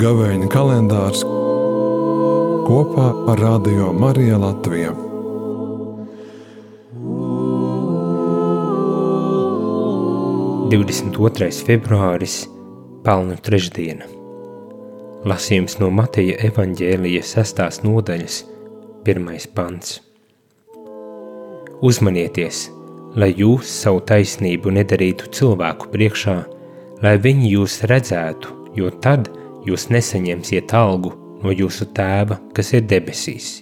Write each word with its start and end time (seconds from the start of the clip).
Gavēņa 0.00 0.46
kalendārs 0.48 1.24
kopā 2.64 3.08
ar 3.28 3.42
Radio 3.42 3.90
Mariju 3.92 4.38
Latviju. 4.40 4.94
Divdesmit 10.72 11.20
otrais 11.20 11.60
februāris, 11.66 12.46
Palnu 13.04 13.36
trešdiena. 13.44 14.08
Lasījums 15.28 15.76
no 15.82 15.92
Mateja 15.92 16.40
evaņģēlijas 16.48 17.36
sestās 17.36 17.82
nodaļas, 17.84 18.44
pirmais 19.04 19.50
pants. 19.52 19.98
Uzmanieties, 21.84 22.70
lai 23.16 23.32
jūs 23.34 23.70
savu 23.82 24.02
taisnību 24.06 24.70
nedarītu 24.76 25.30
cilvēku 25.34 25.90
priekšā, 25.94 26.36
lai 27.02 27.16
viņi 27.18 27.54
jūs 27.56 27.80
redzētu, 27.90 28.54
jo 28.78 28.90
tad, 29.02 29.30
jūs 29.66 29.88
nesaņemsiet 29.90 30.74
algu 30.76 31.14
no 31.42 31.54
jūsu 31.54 31.88
tēva, 31.96 32.38
kas 32.54 32.72
ir 32.76 32.86
debesīs. 32.86 33.60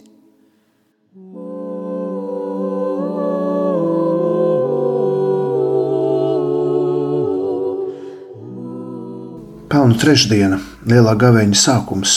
Pelnu 9.69 9.99
trešdiena, 10.01 10.59
lielā 10.89 11.13
gaveņa 11.21 11.57
sākums. 11.61 12.15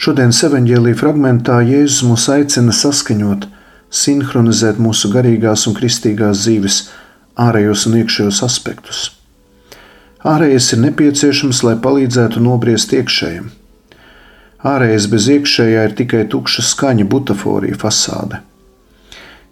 Šodienas 0.00 0.40
evanģēlīja 0.46 0.96
fragmentā 0.96 1.58
Jēzus 1.66 2.06
mūs 2.08 2.24
aicina 2.32 2.72
saskaņot, 2.72 3.44
sinhronizēt 3.90 4.80
mūsu 4.82 5.10
garīgās 5.12 5.66
un 5.68 5.76
kristīgās 5.76 6.44
dzīves 6.44 6.80
ārējos 7.38 7.86
un 7.88 8.00
iekšējos 8.02 8.42
aspektus. 8.44 9.04
Ārējais 10.26 10.72
ir 10.74 10.82
nepieciešams, 10.82 11.62
lai 11.62 11.76
palīdzētu 11.78 12.42
nobriest 12.42 12.92
iekšējiem. 12.98 13.48
Ārējais 14.66 15.06
bez 15.12 15.28
iekšējā 15.30 15.84
ir 15.86 15.94
tikai 16.00 16.24
tukša 16.32 16.64
skaņa, 16.66 17.06
butaforija, 17.06 17.78
fasāde. 17.78 18.42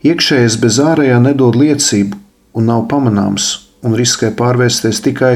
Iekšējais 0.06 0.58
bez 0.62 0.80
ārējā 0.82 1.20
nedod 1.22 1.56
liecību 1.56 2.18
un 2.58 2.66
nav 2.66 2.88
pamanāms, 2.90 3.52
un 3.86 3.94
riskē 3.96 4.32
pārvērsties 4.36 5.00
tikai 5.06 5.34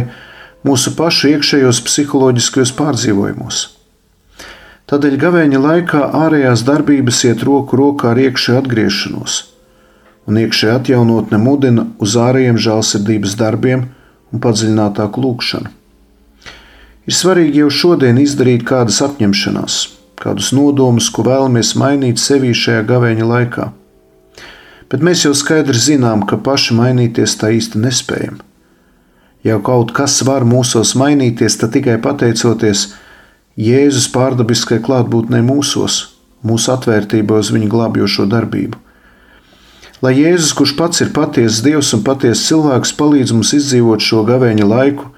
mūsu 0.67 0.97
pašu 0.99 1.37
iekšējos 1.37 1.85
psiholoģiskajos 1.87 2.75
pārdzīvojumos. 2.77 3.80
Tādēļ 4.91 5.13
gavēņa 5.23 5.59
laikā 5.63 5.99
ārējās 6.19 6.65
darbības 6.67 7.21
iet 7.29 7.43
roku 7.47 7.77
rokā 7.79 8.09
ar 8.11 8.19
iekšēju 8.19 8.59
atgriešanos, 8.59 9.35
un 10.27 10.39
iekšēja 10.41 10.81
atjaunotne 10.81 11.39
mudina 11.39 11.85
uz 12.03 12.17
ārējiem 12.19 12.57
žēlsirdības 12.59 13.37
darbiem 13.39 13.85
un 14.35 14.43
padziļinātāku 14.43 15.23
lūgšanu. 15.23 15.71
Ir 17.07 17.15
svarīgi 17.15 17.63
jau 17.63 17.69
šodien 17.71 18.19
izdarīt 18.19 18.65
kādas 18.67 18.99
apņemšanās, 19.07 19.77
kādus 20.19 20.51
nodomus, 20.59 21.07
ko 21.15 21.23
vēlamies 21.29 21.77
mainīt 21.79 22.19
sevī 22.19 22.51
šajā 22.51 22.83
gavēņa 22.89 23.29
laikā. 23.31 23.69
Bet 24.91 25.07
mēs 25.07 25.23
jau 25.23 25.33
skaidri 25.39 25.79
zinām, 25.79 26.27
ka 26.27 26.35
paši 26.35 26.75
mainīties 26.75 27.37
tā 27.39 27.53
īsti 27.55 27.79
nespējam. 27.85 28.41
Ja 29.47 29.61
kaut 29.63 29.95
kas 29.95 30.19
var 30.27 30.43
mūsos 30.43 30.97
mainīties, 30.99 31.61
tad 31.63 31.79
tikai 31.79 31.95
pateicoties 32.03 32.89
Jēzus 33.61 34.07
pārdabiskai 34.15 34.79
klātbūtnē 34.85 35.43
mūsos, 35.45 36.03
mūsu 36.47 36.73
atvērtībai 36.73 37.43
uz 37.43 37.51
viņa 37.53 37.69
glābjošo 37.75 38.29
darbību 38.31 38.79
lai 40.03 40.17
Jēzus, 40.17 40.55
kurš 40.57 40.75
pats 40.79 41.03
ir 41.05 41.13
patiesa 41.17 41.65
Dievs 41.65 41.93
un 41.97 42.05
patiesa 42.05 42.51
cilvēks, 42.51 42.95
palīdz 42.97 43.35
mums 43.37 43.53
izdzīvot 43.57 44.05
šo 44.05 44.25
gavēņa 44.29 44.69
laiku, 44.69 45.11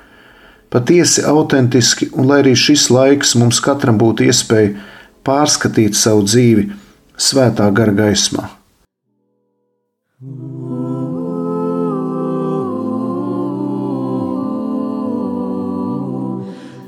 patiesi 0.73 1.25
autentiski, 1.29 2.11
un 2.19 2.31
lai 2.31 2.43
arī 2.43 2.57
šis 2.59 2.89
laiks 2.93 3.37
mums 3.39 3.63
katram 3.63 4.01
būtu 4.01 4.27
iespēja 4.27 4.75
pārskatīt 5.27 5.99
savu 5.99 6.27
dzīvi 6.27 6.69
svētā 7.15 7.69
gara 7.75 7.95
gaismā. 7.95 8.49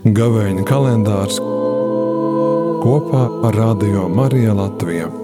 Gavēņa 0.04 0.66
kalendārs 0.68 1.38
kopā 2.84 3.22
ar 3.48 3.56
Radio 3.56 4.04
Mariju 4.12 4.52
Latviju. 4.60 5.23